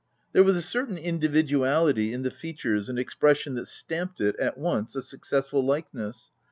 There 0.33 0.41
was 0.43 0.55
a 0.55 0.63
certain 0.63 0.97
individuality 0.97 2.11
in 2.11 2.23
the 2.23 2.31
features 2.31 2.89
and 2.89 2.97
expression 2.97 3.53
that 3.53 3.67
stamped 3.67 4.19
it, 4.19 4.35
at 4.39 4.57
once, 4.57 4.95
a 4.95 5.01
suc 5.03 5.25
cessful 5.27 5.63
likeness. 5.63 6.31